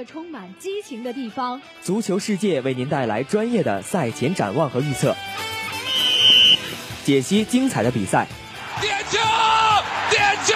[0.00, 1.60] 个充满激情的地方。
[1.82, 5.14] 足球世界为您带来专业的赛前展望和预测，
[7.04, 8.26] 解析精彩的比赛。
[8.80, 9.18] 点球！
[10.10, 10.54] 点球！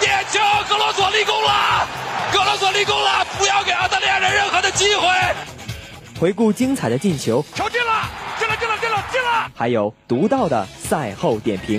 [0.00, 0.40] 点球！
[0.66, 1.86] 格罗索立功了！
[2.32, 3.22] 格罗索立功了！
[3.36, 5.06] 不要给澳大利亚人任何的机会。
[6.18, 8.08] 回顾精彩的进球，球进了！
[8.38, 8.56] 进了！
[8.56, 8.78] 进了！
[8.80, 9.04] 进了！
[9.12, 9.52] 进了！
[9.54, 11.78] 还有独到的赛后点评。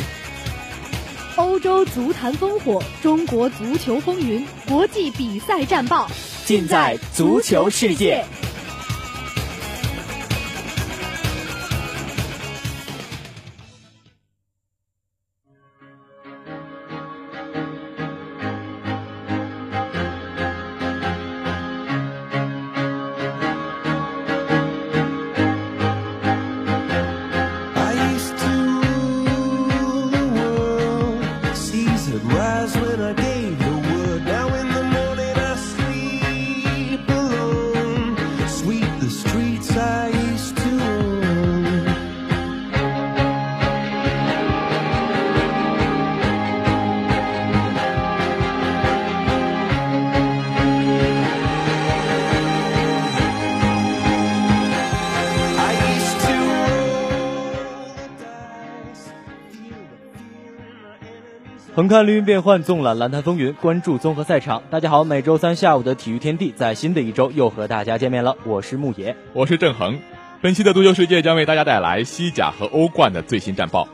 [1.36, 6.08] 欧洲足坛烽火，中国足球风云，国际比赛战报。
[6.50, 8.26] 尽在足球世界。
[61.90, 64.62] 看绿云变幻，纵览蓝坛风云，关注综合赛场。
[64.70, 68.38] 大家好，每周三下午的体育天地，在新的一周又和大家见面了。
[68.46, 70.00] 我是牧野，我是郑恒。
[70.40, 73.88] 本期的足球世界将为大家带来西甲和欧冠的最新战报。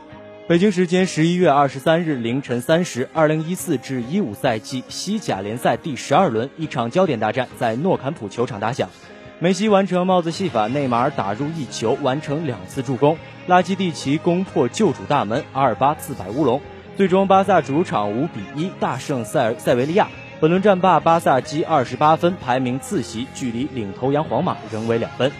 [0.46, 8.90] 北京时间十一月二十三日凌晨三时，二零一四至一五赛季西甲联赛第十二轮，一场焦点大战在诺坎普球场打响。
[9.38, 13.16] 梅西完成帽子戏法，内马尔打入一球，完成两次助攻，
[13.46, 16.60] 拉基蒂奇攻破旧主大门，阿尔巴自摆乌龙。
[16.96, 20.08] 最终，巴萨主场五比一大胜塞尔塞维利亚。
[20.40, 25.30] 本轮战罢，巴萨积二十八分，排名次席，距离领头羊皇马仍为两分。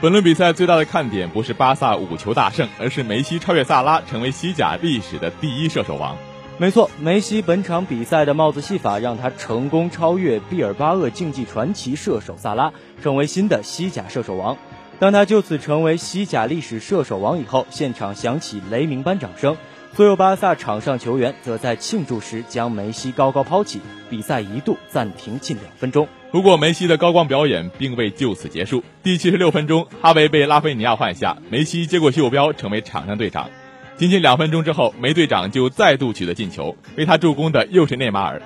[0.00, 6.16] 本轮比赛最大的看点不是巴萨五球大胜，而是梅西超越萨拉，成为西甲历史的第一射手王。
[6.56, 14.56] 没错，梅西本场比赛的帽子戏法让他成功超越毕尔巴鄂竞技传奇射手萨拉，成为新的西甲射手王。
[14.98, 19.54] 当他就此成为西甲历史射手王以后，现场响起雷鸣般掌声。
[19.94, 26.08] 所有巴萨场上球员则在庆祝时将梅西高高抛起，比赛一度暂停近两分钟。
[26.30, 28.82] 不过，梅西的高光表演并未就此结束。
[29.02, 33.50] 第七十六分钟，哈维被拉菲尼亚换下，梅西接过袖标，成为场上队长。
[33.98, 38.40] 仅仅两分钟之后，梅队长就再度取得进球，为他助攻的又是内马尔。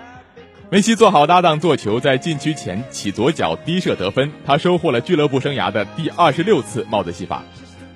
[0.68, 7.44] 梅西做好搭档做球，在禁区前起左脚低射得分，他收获了俱乐部生涯的第二十六次帽子戏法。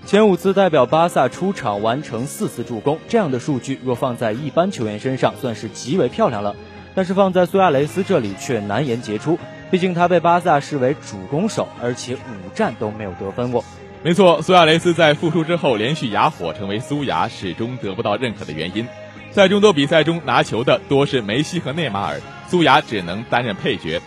[0.06, 6.56] 前五次代表巴萨出场完成四次助攻，这样的数据若放在一般球员身上算是极为漂亮了，
[6.94, 9.38] 但是放在苏亚雷斯这里却难言杰出。
[9.70, 13.64] 毕竟他被巴萨视为主攻手，而且五战都没有得分过。
[14.02, 18.88] 没错，苏亚雷斯在复出之后连续哑火，成为苏亚始终得不到认可的原因。
[19.30, 24.00] 在众多比赛中拿球的多是梅西和内马尔，苏亚只能担任配角。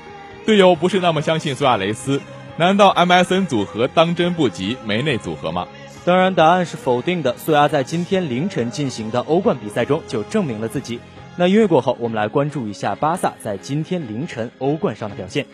[0.45, 2.21] 队友不是那么相信苏亚雷斯，
[2.57, 5.65] 难道 MSN 组合当真不及梅内组合吗？
[6.05, 7.33] 当然，答案是否定的。
[7.37, 10.99] 苏亚在今天凌晨进行的欧冠比赛中就证明了自己。
[11.37, 15.45] 那音乐过后，我们来关注一下巴萨在今天凌晨欧冠上的表现。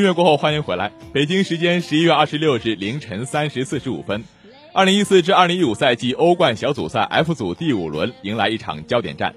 [0.00, 0.90] 音乐过后，欢迎回来。
[1.12, 4.24] 北京时间十一月二十六日凌晨三时四十五分，
[4.72, 9.34] 二零一四至二零一五赛季欧冠小组赛 F 组第五轮迎来一场焦点战，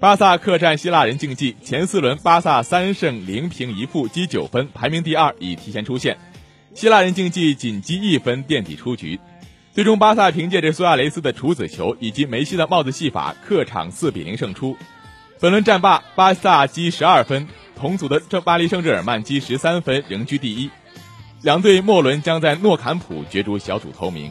[0.00, 1.54] 巴萨客战希腊人竞技。
[1.62, 6.18] 前四轮巴萨三胜零平一负，积九分，排名第二，已提前出线。
[6.74, 9.20] 希腊人竞技仅积一分垫底出局。
[9.72, 14.76] 最终，巴萨凭借着苏亚雷斯的处子球以及梅西的帽子戏法，客场四比零胜出。
[15.40, 17.48] 本轮战罢，巴萨积十二分。
[17.76, 20.70] 同组的这巴黎圣日耳曼积十三分，仍居第一。
[21.42, 24.30] 两队末轮将在诺坎普角逐小组头名。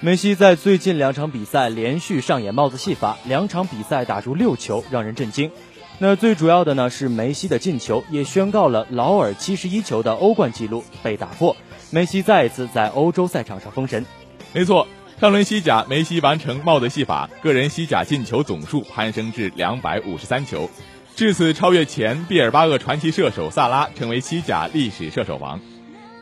[0.00, 5.50] 梅西在最近两场比赛连续上演帽子戏法，两场比赛打入六球，让人震惊。
[5.98, 11.54] 那最主要的呢是梅西的进球，也宣告了劳尔七十一球的欧冠纪录被打破。
[11.90, 14.04] 梅西再一次在欧洲赛场上封神。
[14.52, 14.88] 没错，
[15.22, 20.68] 上轮西甲梅西完成帽子戏法，个人西甲进球总数攀升至两百五十三球。
[21.14, 25.60] 至此超越前毕尔巴鄂传奇射手萨拉，成为西甲历史射手王。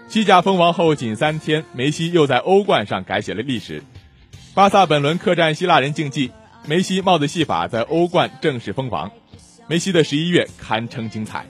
[0.06, 3.82] 西甲封王后仅三天，梅西又在欧冠上改写了历史。
[4.52, 6.30] 巴萨本轮客战希腊人竞技，
[6.66, 9.10] 梅西帽子戏法在欧冠正式封王。
[9.66, 11.46] 梅西的十一月堪称精彩。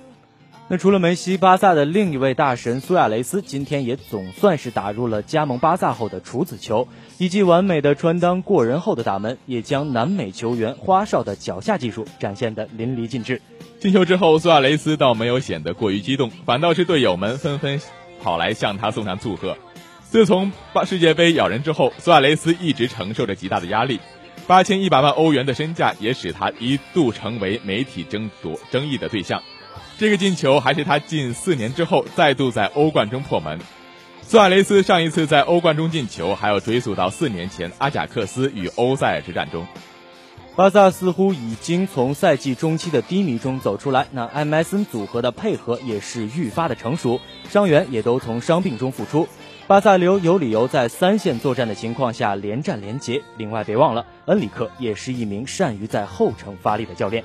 [0.72, 6.86] 那除了梅西，巴萨的另一位大神苏亚雷斯今天也总算是打入了加盟巴萨后的处子球。
[7.18, 13.42] 以及完美的穿裆过人后的打门，也将南美球员花哨的脚下技术展现得淋漓尽致。
[13.80, 17.80] 进球之后，苏亚雷斯倒没有显得过于激动，反倒是队友们纷纷
[18.22, 19.58] 跑来向他送上祝贺。
[20.04, 23.98] 自从巴世界杯咬人之后，苏亚雷斯一直承受着极大的压力，
[24.46, 29.42] 八千一百万欧元的身价也使他一度成为媒体争夺争议的对象。
[30.00, 33.58] 这个进球还是他近四年之后再度在欧冠中破门。
[34.22, 39.66] 苏亚雷斯上一次在欧冠中进球，还要追溯到四年前阿贾克斯与欧塞尔之战中。
[40.56, 47.20] 巴萨似乎已经从赛季中期的低迷中走出来，那 MSN 组合的配合也是愈发的成熟，
[47.50, 49.28] 伤员也都从伤病中复出。
[49.66, 53.20] 巴萨留有理由在三线作战的情况下连战连捷。
[53.36, 57.22] 另外，别忘了恩里克也是一名善于在后程发力的教练。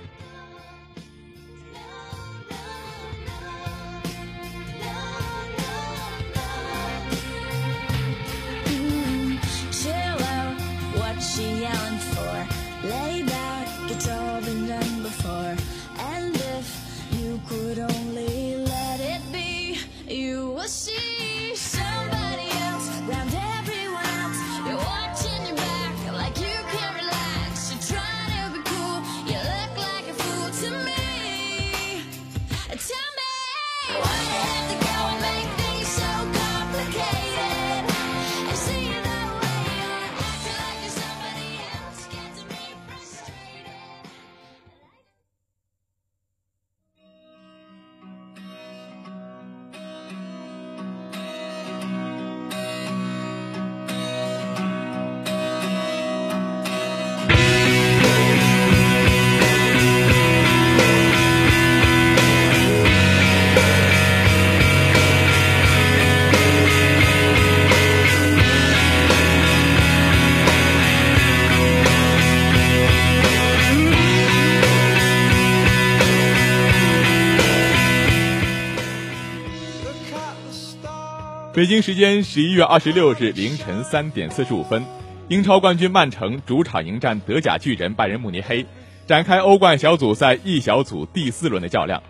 [81.56, 84.84] 北京时间十一月二十六日凌晨三点四十五分，
[85.30, 88.66] 英超冠军曼城主场迎战德甲巨人拜仁慕尼黑，
[89.08, 92.04] 展开欧冠小组赛 E 小组第四轮的较量。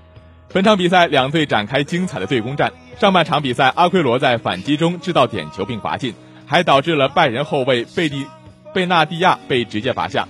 [0.52, 2.74] 本场比赛两队展开精彩的对攻战。
[3.00, 6.16] 上半场比赛，阿奎罗在反击中制造点球并罚进，
[6.48, 8.26] 还导致了拜仁后卫贝蒂
[8.74, 10.28] 贝纳蒂亚被直接罚下。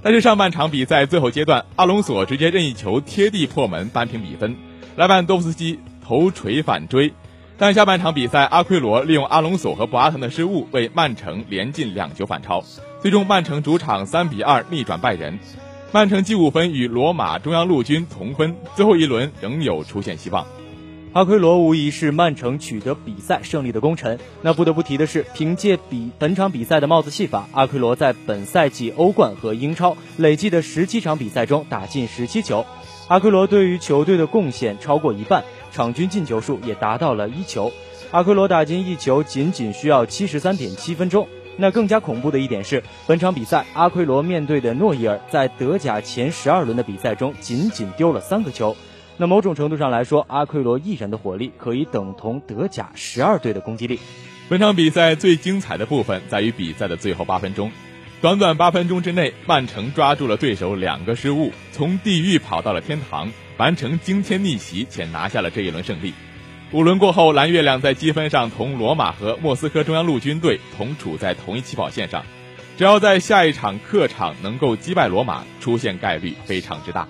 [0.00, 4.56] 但是上半场比赛最后阶段，阿隆索直接任意球贴地破门扳平比分，
[4.96, 7.12] 莱万多夫斯基头锤反追。
[7.58, 12.62] 但下半场比赛，阿奎罗利用阿隆索和博阿滕的失误，为曼城连进两球反超，
[13.00, 15.38] 最终曼城主场三比二逆转拜仁，
[15.90, 20.46] 曼城积五分与罗马中央陆军同分，最后一轮仍有出线希望。
[21.14, 24.18] 阿奎罗无疑是曼城取得比赛胜利的功臣。
[24.42, 32.66] 那不得不提的是，凭借比本场比赛的帽子戏法，阿奎罗在本赛季欧冠和英超累计的十七场比赛中打进十七球，
[33.08, 35.42] 阿奎罗对于球队的贡献超过一半。
[35.76, 37.70] 场均进球数也达到了一球，
[38.10, 41.28] 阿奎罗打进一球仅仅需要七十三点七分钟。
[41.58, 48.74] 那更加恐怖的一点是，本场比赛阿奎罗面对的诺伊尔在德甲前十二轮的比赛中仅仅丢了三个球。
[49.18, 54.00] 那某种程度上来说，阿奎罗一人的火力可以等同德甲十二队的攻击力。
[54.48, 57.70] 本场比赛最精彩的部分在于比赛的最后八分钟，
[58.22, 63.30] 短短八分钟之内，曼城抓住了对手两个失误，从地狱跑到了天堂。
[63.56, 66.12] 完成惊天逆袭且拿下了这一轮胜利。
[66.72, 72.24] 五轮过后，蓝月亮在积分上同罗马和莫斯科中央陆军队同处在同一起跑线上，
[72.76, 77.06] 只要在下一场客场能够击败罗马，出线概率非常之大。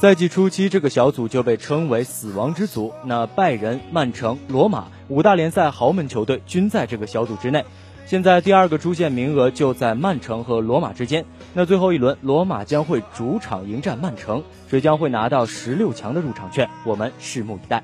[0.00, 2.92] 赛季初期，这个小组就被称为“死亡之组”。
[3.04, 7.64] 那拜仁、曼城、罗马五大联赛豪门球队均在这个小组之内。
[8.06, 11.24] 现在第二个出线名额就在曼城和罗马之间。
[11.54, 16.68] 那最后一轮，罗马将会主场迎战曼城，谁将会拿到十六强的入场券？
[16.84, 17.82] 我们拭目以待。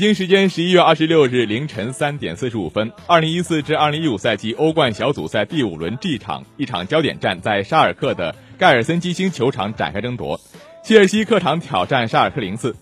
[0.00, 10.40] 北京时间十一月二十六日凌晨三点四十五分，二零一四至二零一五赛季欧冠小组赛第五轮 G 场，一场焦点战在沙尔克的盖尔森基兴球场展开争夺。
[10.82, 12.74] 切尔西客场挑战沙尔克零四，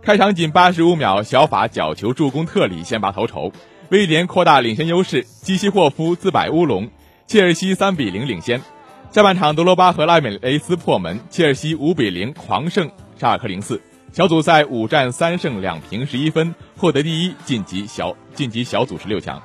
[0.00, 3.50] 开场仅八十五秒，小法角球助攻特里先拔头筹，
[3.88, 6.88] 威廉扩大领先优势，基西霍夫自摆乌龙，
[7.26, 8.62] 切尔西三比零领先。
[9.10, 13.82] 下半场德罗巴和拉美雷斯破门，切尔西五比零狂胜沙尔克零四。
[14.12, 19.40] 小组赛五战三胜两平十一分，获得第一，晋级小晋级小组十六强。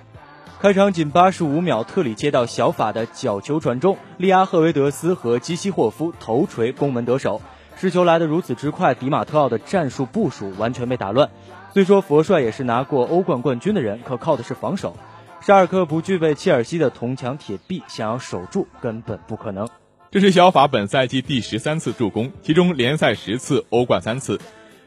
[0.60, 7.39] 开场仅八十五秒，特里接到小法的角球传中，利阿赫维德斯和基西霍夫头锤攻门得手。
[7.77, 11.29] 失球来得如此之快，迪马特奥的战术部署完全被打乱。
[11.72, 14.98] 虽说佛帅也是拿过欧冠冠军的人，可靠的是防守。
[15.41, 19.69] 沙尔克不具备切尔西的铜墙铁壁，想要守住根本不可能。
[20.15, 24.39] 这是小法本赛季第十三次助攻，其中联赛十次，欧冠三次。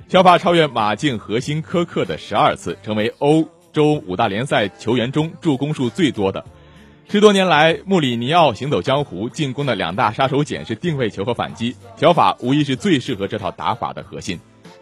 [0.08, 6.46] 小法超越马竞核心科克的十二次，成为欧洲五大联赛球员中助攻数最多的。
[7.10, 14.40] 十多年来，穆里尼奥行走江湖，进攻的两大杀手锏是定位球和反击，小法无疑是最适合这套打法的核心。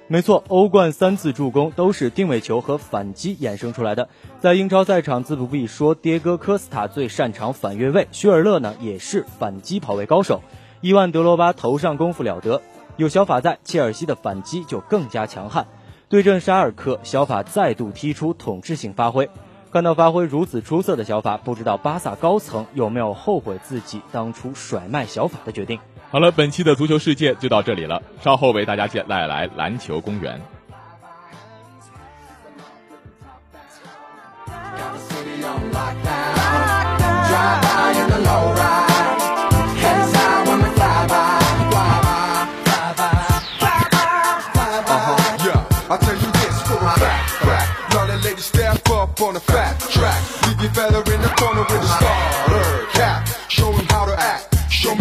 [0.09, 4.09] 没错，欧冠三次助攻都是定位球和反击衍生出来的。
[4.39, 10.43] 在英超赛场，自不必说，迭戈科斯塔最擅长反越位，徐尔勒呢也是反击跑位高手，
[10.81, 12.63] 伊万德罗巴头上功夫了得。
[12.97, 15.67] 有小法在，切尔西的反击就更加强悍。
[16.09, 19.29] 对阵沙尔克，小法再度踢出统治性发挥。
[19.73, 25.81] 看到发挥如此出色的小法，不知道巴萨高层有没有后悔自己当初甩卖小法的决定？
[26.11, 28.01] 好了，本期的足球世界就到这里了。
[28.23, 30.41] 稍后为大家带来篮球公园。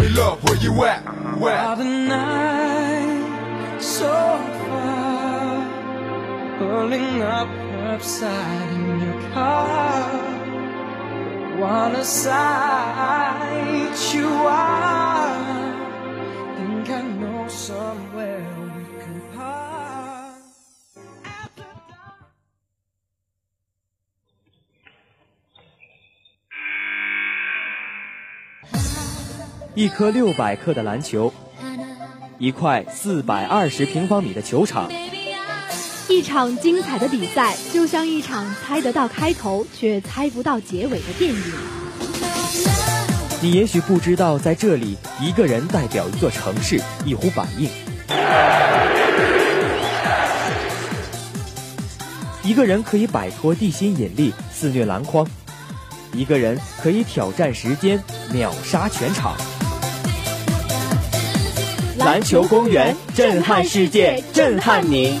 [0.06, 1.02] me love where you at,
[1.38, 1.58] where?
[1.58, 4.12] All the night so
[4.66, 5.66] far
[6.58, 7.48] Pulling up
[7.90, 10.06] outside in your car
[11.58, 13.14] Wanna sight
[14.14, 15.25] you are.
[29.76, 31.30] 一颗六百克的篮球，
[32.38, 34.90] 一块四百二十平方米的球场，
[36.08, 41.42] 一场精彩的比赛，就像一场猜得到开头却猜不到结尾的电影。
[43.42, 47.68] 你也许不知道，在这里，一个人代表一座城市，一呼百应；
[52.42, 55.22] 一个人可以摆脱地心引力，肆虐篮筐；
[56.14, 58.02] 一个人可以挑战时间，
[58.32, 59.36] 秒杀全场。
[61.98, 65.18] 篮球公园，震撼世界，震撼你。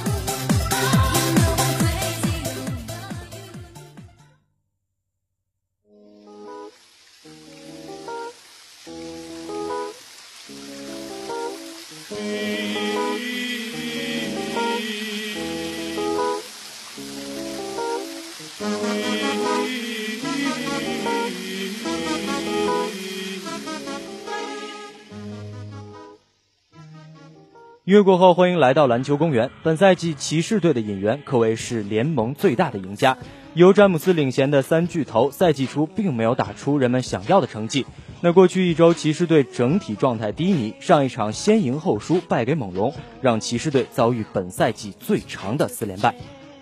[27.86, 29.52] 月过后，欢迎来到篮球公园。
[29.62, 33.16] 本赛季骑士队的引援可谓是联盟最大的赢家。
[33.54, 37.86] 由詹姆斯领衔的三巨头，赛季初并没有打出人们想要的成绩。
[38.22, 46.16] 那过去一周，骑士队整体状态低迷，上一场先赢后输，败给猛龙，让骑士队遭遇本赛季最长的四连败。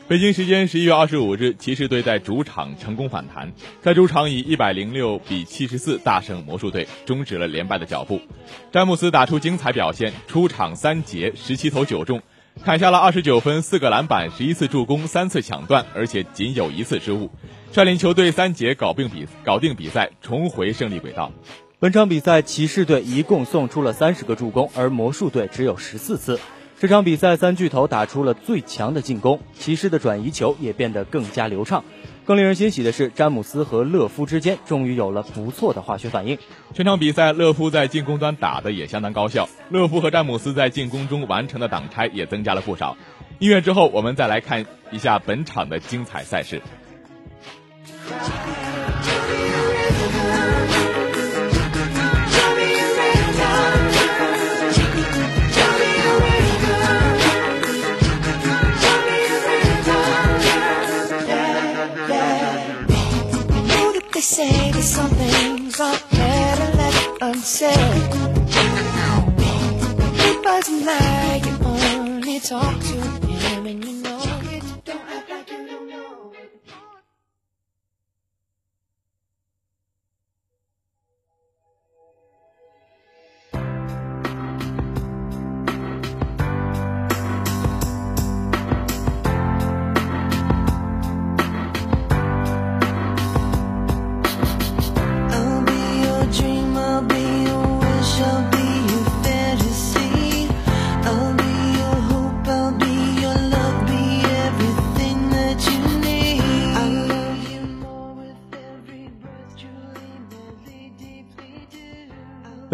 [0.07, 8.21] 北京时间十一月二十五日，骑士队在主场成功反弹，在主场以一百零六比七十四大胜魔术队，终止了连败的脚步。
[8.71, 12.21] 詹姆斯打出精彩表现，出场三节十七投九中，
[12.63, 17.31] 砍下了二十九分、四个篮板、十一次助攻、三次抢断，而且仅有一次失误，
[17.73, 21.33] 率领球队三节搞定比搞定比赛，重回胜利轨道。
[21.79, 26.39] 本场比赛，骑士队一共送出了三十个助攻，而魔术队只有十四次。
[26.81, 31.83] 这场比赛，三巨头打出了最强的进攻，骑士的转移球也变得更加流畅。
[32.27, 36.39] 更令人欣喜的是，詹姆斯和勒夫之间终于有了不错的化学反应。
[36.75, 42.97] 全场比赛，勒夫在进攻端打的也相当高效，勒夫和詹姆斯在进攻中完成的挡拆也增加了不少。
[43.39, 46.61] 音乐之后，我们再来看一下本场的精彩赛事。
[65.75, 67.77] Things are better left unsaid.
[70.27, 74.04] It wasn't like you only talk to him and you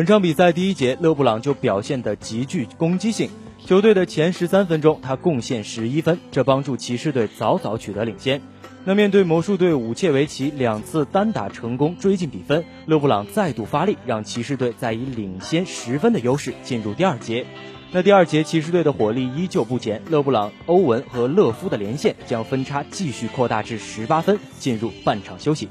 [0.00, 3.28] 本场比赛第一节，勒布朗就表现得极具攻击性。
[3.66, 8.40] 球队的前十三分钟，他贡献十一分，这帮助骑士队早早取得领先。
[8.86, 17.44] 那面对魔术队武切维奇两次单打成功追进比分，勒布朗再度发力，让骑士队再以领先十分的优势进入第二节。
[17.92, 25.68] 那第二节骑士队的火力依旧不减，勒布朗、欧文和勒夫的连线将分差继续扩大至十八分，进入半场休息。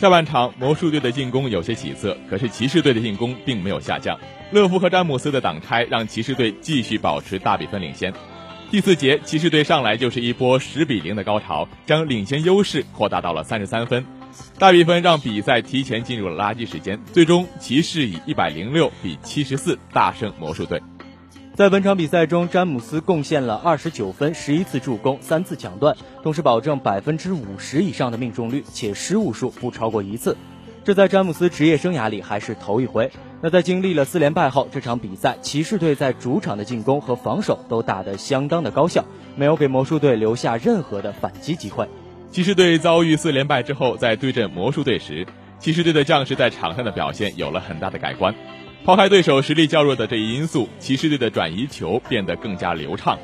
[0.00, 4.18] 下半场，魔术队的进攻有些起色，可是骑士队的进攻并没有下降。
[4.50, 8.10] 勒夫和詹姆斯的挡拆让骑士队继续保持大比分领先。
[8.70, 14.02] 第四节，骑士队上来就是一波十比零的高潮，将领先优势扩大到了三十三分。
[14.58, 20.80] 大比分让比赛提前进入了垃圾时间，最终骑士以一百零六比七十四大胜魔术队。
[21.60, 30.38] 在本场比赛中，詹姆斯贡献了二十九分、十一次助攻、三次抢断，同时保证百分之五十以上的命中率，且失误数不超过一次。
[30.84, 33.12] 这在詹姆斯职业生涯里还是头一回。
[33.42, 39.04] 那在经历了四连败后，这场比赛骑士队在主场的进攻和防守都打得相当的高效，
[39.36, 41.86] 没有给魔术队留下任何的反击机会。
[42.30, 45.26] 骑士队遭遇四连败之后，在对阵魔术队时，
[45.58, 48.34] 骑士队的将士在场上的表现有了很大的改观。
[48.82, 53.18] 抛开对手实力较弱的这一因素，骑士队的转移球变得更加流畅。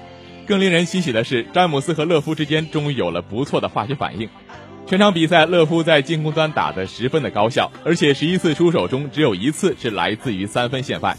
[0.46, 4.28] 更令人欣喜的是，詹姆斯和勒夫之间终于有了不错的化学反应。
[4.86, 11.16] 全场比赛，勒夫在进攻端打得十分的高效，而且十一次出手中只有一次是来自于三分线外。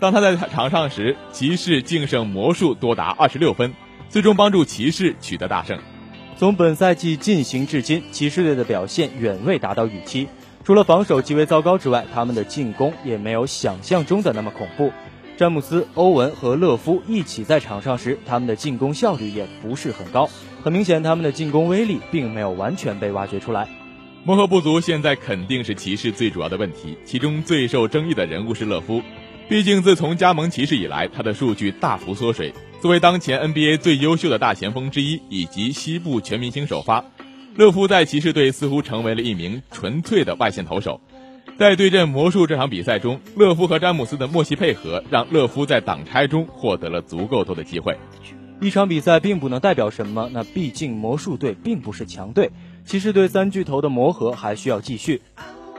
[0.00, 3.74] 当他在场上时，骑士净胜魔术多达二十六分，
[4.08, 5.78] 最终帮助骑士取得大胜。
[6.36, 10.26] 从本赛季进行至今，骑士队的表现远未达到预期。
[10.70, 14.92] 除了防守极为糟糕之外，他们的进攻也没有想象中的那么恐怖。
[15.36, 20.30] 詹姆斯、欧文和勒夫一起在场上时，他们的进攻效率也不是很高。
[20.62, 23.68] 很明显，他们的进攻威力并没有完全被挖掘出来。
[24.22, 29.02] 磨合不足现在肯定是骑士最主要的问题，其中最受争议的人物是勒夫。
[29.48, 32.54] 毕竟自从加盟骑士以来，他的数据大幅缩水。
[32.80, 37.04] 作为当前 NBA 最优秀的大前锋之一，以及西部全明星首发。
[37.56, 41.00] 勒夫在骑士队似乎成为了一名纯粹的外线投手，
[41.58, 47.96] 在对阵魔术这场比赛中，勒夫和詹姆斯的默契配合让勒夫在挡拆中获得了足够多的机会。
[48.60, 52.50] 一场比赛并不能代表什么，那毕竟魔术队并不是强队，
[52.84, 55.20] 骑士队三巨头的磨合还需要继续。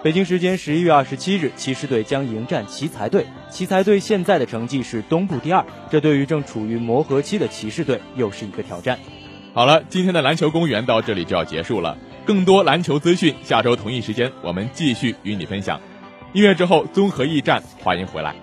[0.04, 8.98] 北京时间十一月二十七日，骑士队将迎战奇才队，奇才队现在的成绩是东部第二，这对于正处于磨合期的骑士队又是一个挑战。
[9.54, 11.98] 好了，今天的篮球公园到这里就要结束了。
[12.26, 15.80] 更多篮球资讯，下周同一时间我们继续与你分享。
[16.32, 18.34] 音乐之后，综合驿站，欢迎回来。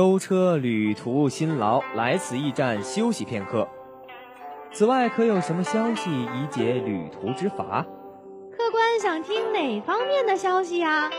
[0.00, 3.68] 舟车旅途辛劳，来此驿站休息片刻。
[4.72, 7.84] 此外，可有什么消息以解旅途之乏？
[8.56, 11.10] 客官想听哪方面的消息呀？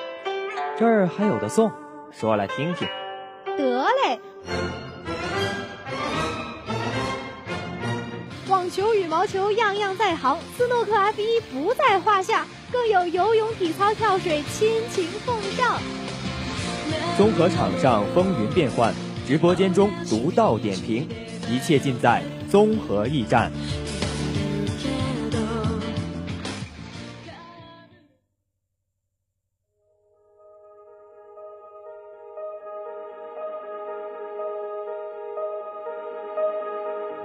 [0.79, 1.71] 这儿还有的送，
[2.09, 2.87] 说来听听。
[3.55, 4.19] 得嘞。
[8.49, 15.77] 网球、羽毛球样样在行，斯诺克 F 一不在话下，更有游泳、体操、跳水亲情奉上。
[17.17, 18.93] 综合场上风云变幻，
[19.27, 21.07] 直播间中独到点评，
[21.49, 23.51] 一切尽在综合驿站。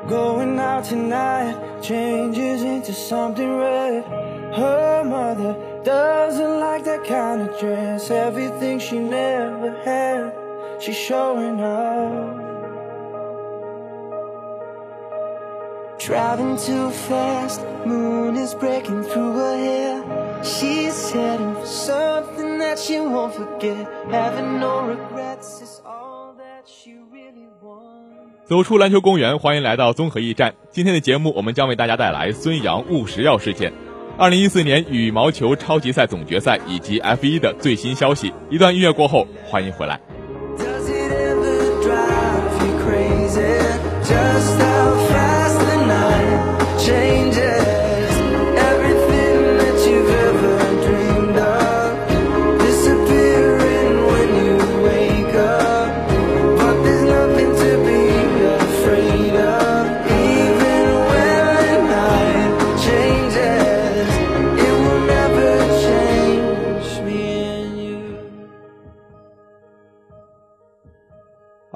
[0.09, 4.05] Going out tonight changes into something red.
[4.55, 8.09] Her mother doesn't like that kind of dress.
[8.11, 10.33] Everything she never had,
[10.81, 12.44] she's showing off.
[15.99, 20.03] Driving too fast, moon is breaking through her hair.
[20.42, 23.87] She's heading for something that she won't forget.
[24.11, 28.44] Having no regrets is all that she really wants.
[28.44, 30.55] 走出篮球公园，欢迎来到综合驿站。
[30.70, 33.72] 今天的节目，我们将为大家带来孙杨误食药事件、
[34.18, 38.33] 二零一四年羽毛球超级赛总决赛以及 F 一的最新消息。
[38.48, 40.00] 一段音乐过后，欢迎回来。
[40.57, 43.61] Does it ever drive you crazy?
[44.05, 45.25] Just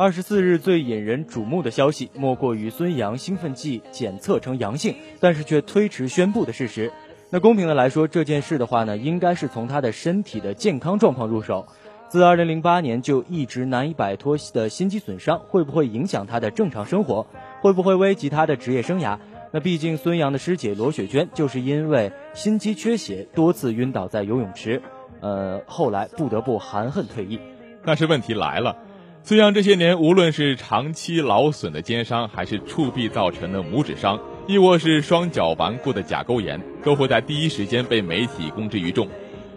[0.00, 6.90] 二十四日最引人瞩目的消息，莫过于孙杨兴奋剂检测呈阳性，但是却推迟宣布的事实。
[7.28, 11.66] 那公平的来说，这件事的话呢，应该是从他的身体的健康状况入手。
[12.08, 17.26] 自二零零八年就一直难以摆脱的心肌损伤，会不会影响他的正常生活？
[17.60, 19.18] 会不会危及他的职业生涯？
[19.52, 24.80] 那毕竟孙杨的师姐罗雪娟就是因为心肌缺血，多次晕倒在游泳池，
[25.20, 27.38] 呃，后来不得不含恨退役。
[27.84, 28.76] 但是问题来了，
[29.22, 39.06] 孙杨这些年无论是长期劳损的肩伤，还是触臂造成的拇指伤，亦或是双脚顽固的甲沟炎，都会在第一时间被媒体公之于众。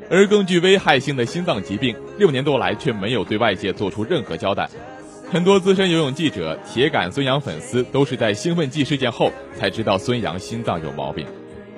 [0.09, 4.69] 而更具危害性的心脏疾病，六年多来却没有对外界做出任何交代。
[5.31, 11.25] 很多资深游泳记者、铁杆孙杨粉丝都是在兴奋剂事件后才知道孙杨心脏有毛病。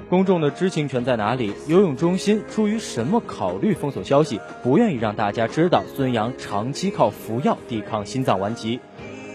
[0.08, 1.52] 公众的知情权在哪里？
[1.68, 8.80] 游泳中心出于什么考虑封锁消息，不愿意让大家知道孙杨长期靠服药抵抗心脏顽疾？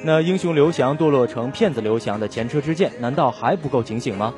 [0.05, 4.33] 那英雄刘翔堕落成骗子刘翔的前车之鉴，难道还不够警醒吗？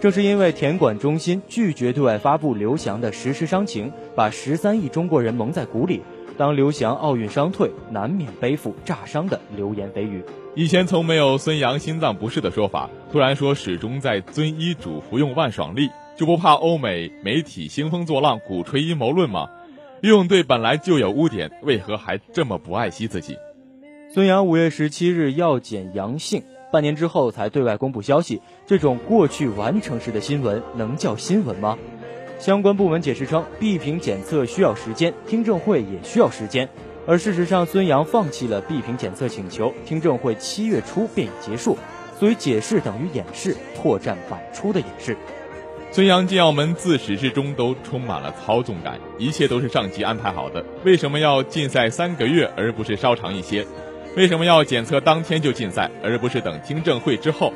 [0.00, 6.02] 正是因为田管中心拒绝对外发布刘翔的实时伤情，把十三亿中国人蒙在鼓里。
[6.36, 10.22] 当刘翔奥运伤退，难免背负炸伤的流言蜚语。
[10.54, 19.48] 以前从没有孙杨心脏不适的说法，突然说始终在遵医嘱服用万爽利，就不怕欧美媒体兴风作浪，鼓吹阴谋论吗？
[20.00, 23.36] 游泳队本来就有污点，为何还这么不爱惜自己？
[24.12, 26.42] 孙杨五月十七日药检阳性，
[26.72, 31.78] 半年之后才对外公布消息，这种过去完成时的新闻能叫新闻吗？
[32.38, 36.68] 相关部门解释称，B 瓶检测需要时间，听证会也需要时间。
[37.06, 41.76] 而事实上，孙杨放弃了 B 瓶检测请求，听证会七月初便已结束，
[42.18, 45.16] 所以解释等于掩饰，破绽百出的掩饰。
[45.90, 50.64] 孙杨进澳门自始至终都充满了操纵感，一切都是上级安排好的。
[50.82, 53.64] 为什么要禁赛三个月，而不是稍长一些？
[54.16, 57.52] 为什么要检测当天就禁赛，而不是等听证会之后？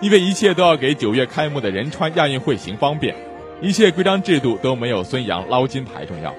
[0.00, 3.14] 因为一切都要给九月开幕的仁川亚运会行方便，
[3.62, 6.34] 一切规章制度都没有孙杨捞金牌重要。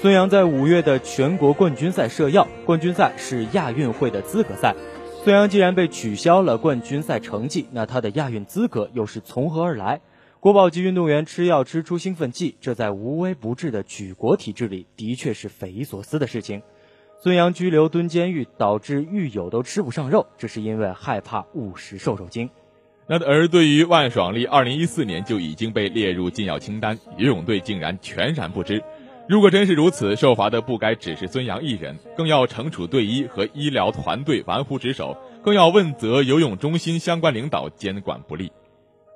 [0.00, 4.74] 孙杨在五月的全国冠军赛设药，冠军赛是亚运会的资格赛。
[5.22, 10.00] 孙杨既然被取消了冠军赛成绩，那他的亚运资格又是从何而来？
[10.40, 16.62] 国宝级运动员吃药吃出兴奋剂，这在无微不至的举国体制里，的确是匪夷所思的事情。
[17.20, 22.50] 孙杨拘留蹲监狱，导致狱友都吃不上肉，这是因为害怕误食瘦肉精。
[23.08, 28.82] 那而对于万爽利，二零一四年就已经被列入禁药清单，游泳队竟然全然不知。
[29.28, 38.52] 如果真是如此，受罚的不该只是孙杨一人，更要惩处队医和医疗团队玩忽职守，更要问责游泳中心相关领导监管不力。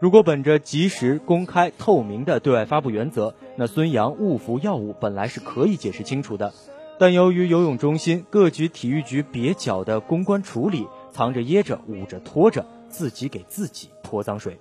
[0.00, 6.52] 如果本着及时、公开、透明的对外发布原则，那孙杨误服药物本来是可以解释清楚的。
[6.98, 14.58] 但由于游泳中心各局体育局蹩脚的公关处理，藏着掖着捂着拖着，自己给自己泼脏水。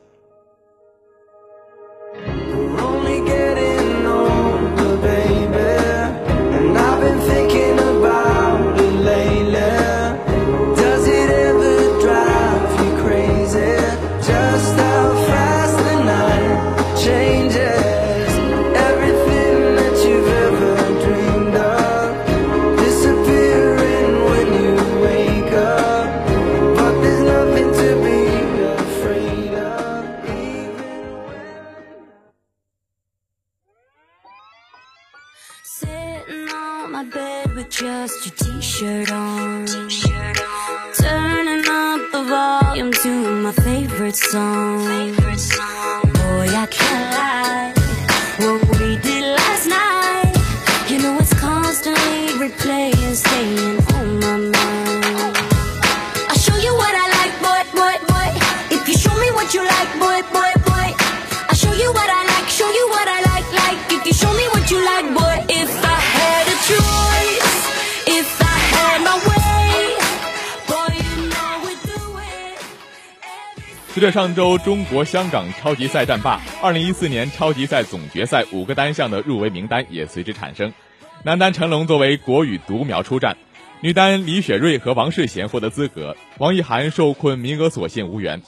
[74.25, 80.73] 上周中国香港超级赛战罢，二零一四年超级赛总决赛五个单项的入围名单也随之产生。
[81.21, 83.37] 男单陈龙作为国羽独苗出战，
[83.81, 88.41] 女单李雪芮和王适娴获得资格，王一涵受困名额所限无缘。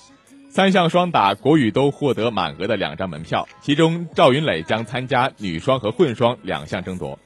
[0.50, 7.20] 三项双打，国羽都获得满额的两张门票，其中赵云磊将参加女双和混双两项争夺。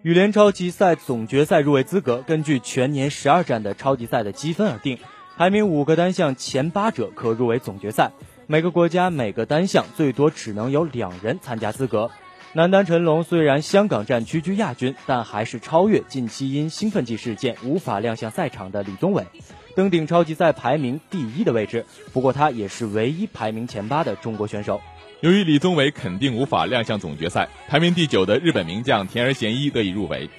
[0.00, 4.96] 羽联超级赛总决赛入围资格根据全年十二站的超级赛的积分而定。
[5.42, 8.12] 排名五个单项前八者可入围总决赛。
[8.46, 12.12] 每个国家每个单项最多只能有两人参加资格。
[12.52, 19.26] 男单陈龙虽然香港站屈居亚军，但还是超越近期因兴奋剂事件无法亮相赛场的李宗伟，
[19.74, 21.84] 登顶超级赛排名第一的位置。
[22.12, 24.80] 不过他也是唯一排名前八的中国选手。
[25.22, 30.30] 由于李宗伟肯定无法亮相总决赛，排名第九的日本名将田儿贤一得以入围。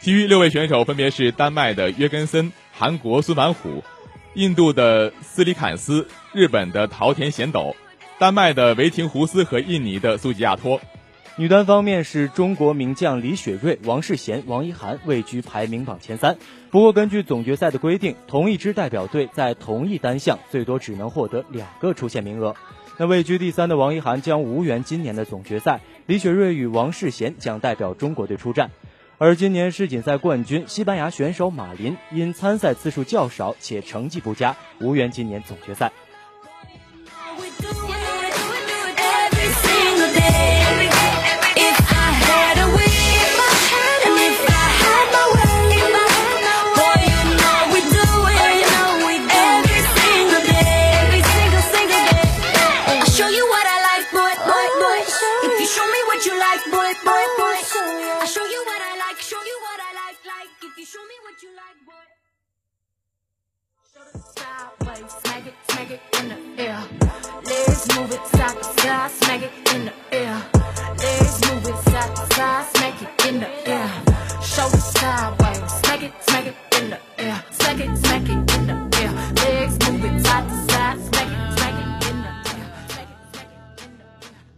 [0.00, 3.82] 其余六位选手分别是丹麦的约根森、韩国孙满虎。
[4.34, 7.74] 印度的斯里坎斯、日本的桃田贤斗、
[8.18, 10.80] 丹麦的维廷胡斯和印尼的苏吉亚托。
[11.34, 16.38] 女单方面是中国名将李雪芮、王适娴、王一涵位居排名榜前三。
[16.70, 22.54] 不过，根据总决赛的规定，同一支代表队在同一单项最多只能获得两个出线名额。
[22.98, 28.70] 那位居第三的王一涵将无缘今年的总决赛，李雪芮与王适娴将代表中国队出战。
[29.22, 35.92] 而今年世锦赛冠军西班牙选手马林因参赛次数较少且成绩不佳，无缘今年总决赛。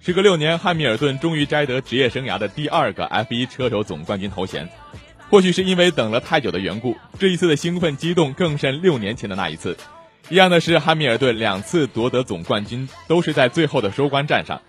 [0.00, 4.66] 时隔六年，汉密尔顿终于摘得职业生涯的第二个 F1 车手总冠军头衔。
[5.32, 9.78] 或许是因为等了太久的缘故，这一次的兴奋激动更胜六年前的那一次。
[10.28, 14.60] 一样的是，汉密尔顿两次夺得总冠军都是在最后的收官战上。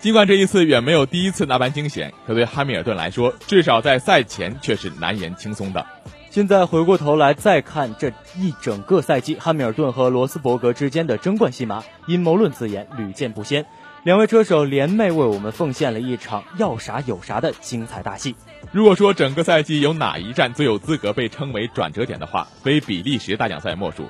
[0.00, 5.86] 尽管这一次远没有第一次那般惊险，可对汉密尔顿来说，至少在赛前却是难言轻松的。
[6.28, 13.64] 现在回过头来再看这一整个赛季，汉密尔顿和罗斯伯格之间的争冠戏码，阴谋论字眼屡见不鲜。
[14.02, 18.36] 两位车手联袂为我们奉献了一场要啥有啥的精彩大戏。
[18.70, 24.08] 如果说整个赛季有哪一站最有资格被称为转折点的话，非比利时大奖赛莫属。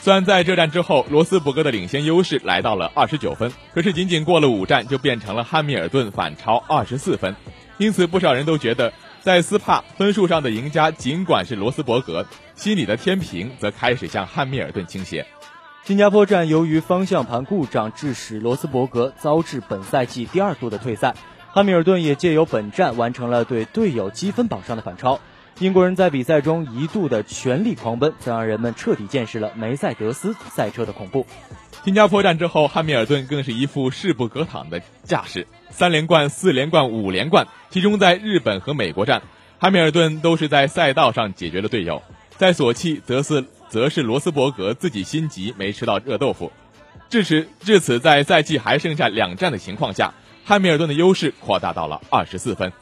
[0.00, 7.36] 虽然在这站之后，罗斯伯格的领先优势来到了二十九分，可是仅仅过了五站就变成了汉密尔顿反超二十四分。
[7.76, 15.26] 因此，不少人都觉得，在斯帕分数上的赢家尽管是罗斯伯格，心里的天平则开始向汉密尔顿倾斜。
[15.84, 21.14] 新加坡站由于方向盘故障，致使罗斯伯格遭致本赛季第二度的退赛。
[21.52, 25.18] 汉密尔顿也借由本站完成了对队友积分榜上的反超。
[25.58, 31.26] 英国人在比赛中一度的全力狂奔，则让人们彻底见识了梅赛德斯赛车的恐怖。
[31.84, 39.22] 新加坡站之后，汉密尔顿更是一副势不可挡的架势，三连冠、四连冠、五连冠，其中在日本和美国站，
[39.58, 42.02] 汉密尔顿都是在赛道上解决了队友，
[42.36, 46.52] 在索契则是则是罗斯伯格自己心急没吃到热豆腐。
[47.10, 50.14] 至此，至此，在赛季还剩下两站的情况下，
[50.50, 52.72] 汉密尔顿的优势扩大到了二十四分。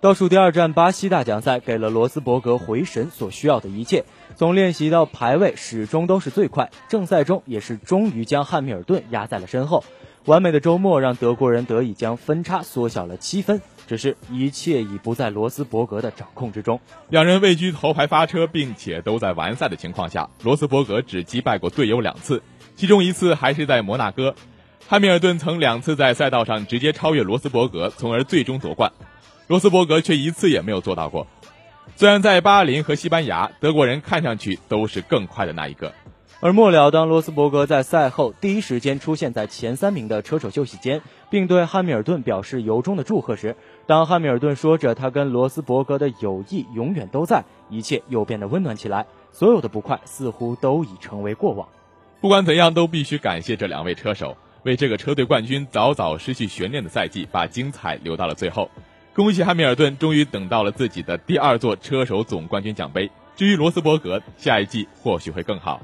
[0.00, 4.04] 倒数第二站巴西大奖赛给了罗斯伯格回神所需要的一切，
[4.36, 6.70] 从练习到排位始终都是最快。
[6.88, 9.82] 正赛中也是终于将汉密尔顿压在了身后。
[10.26, 16.78] 完美的周末让德国人得以将分差缩小了七分，只是一切已不在罗斯伯格的掌控之中。
[17.08, 22.40] 两人位居头牌发车，并且都在完赛的情况下，罗斯伯格只击败过队友两次，
[22.76, 24.36] 其中一次还是在摩纳哥。
[24.88, 28.92] 汉密尔顿曾两次在赛道上直接超越罗斯伯格，从而最终夺冠。
[29.48, 31.26] 罗斯伯格却一次也没有做到过。
[31.96, 35.92] 虽然在巴林和西班牙，德国人看上去都是更快的那一个。
[36.38, 49.06] 而末了，当罗斯伯格在赛后第一时间出现在前三名的车手休息间，并对汉密尔顿表示由衷的祝贺时，当汉密尔顿说着他跟罗斯伯格的友谊永远都在，一切又变得温暖起来。
[49.32, 51.66] 所有的不快似乎都已成为过往。
[52.20, 54.36] 不管怎样，都必须感谢这两位车手，
[54.66, 58.68] 为这个车队冠军早早失去悬念的赛季把精彩留到了最后。
[59.14, 63.10] 恭喜汉密尔顿，终于等到了自己的第二座车手总冠军奖杯。
[63.36, 65.80] 至于罗斯伯格，下一季或许会更好。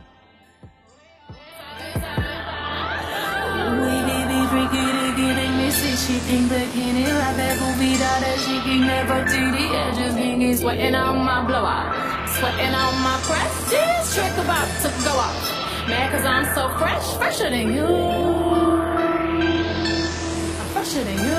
[20.82, 21.36] Fresher than you.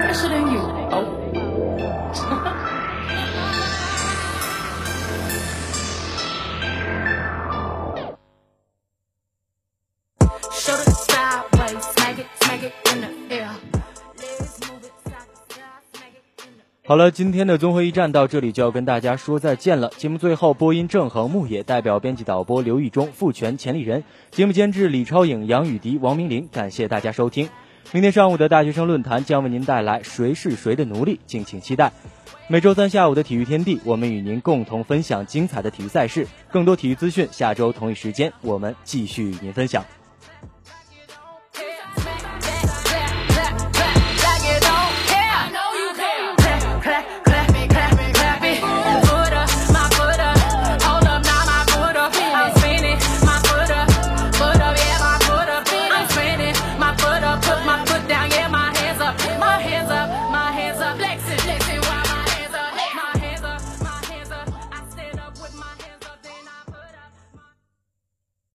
[0.00, 0.60] Fresher than you.
[0.92, 1.23] Oh.
[16.86, 19.90] 好了，今天的综合一站到这里就要跟大家说再见了。
[19.96, 27.48] 节目最后，播音郑恒、木野代表编辑导播刘义忠、付全、钱丽人，节目监制李超颖、杨雨迪、王明林，感谢大家收听。
[27.92, 31.90] 明天上午的大学生论坛将为您带来“谁是谁的奴隶”，敬请期待。
[32.48, 36.26] 每周三下午的体育天地，我们与您共同分享精彩的体育赛事。
[36.50, 39.82] 更多体育资讯，下周同一时间我们继续与您分享。